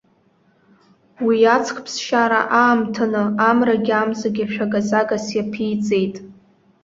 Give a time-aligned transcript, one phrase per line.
[1.25, 6.15] Уи аҵх ԥсшьара аамҭаны, амрагьы амзагьы шәага-загас иаԥиҵеит.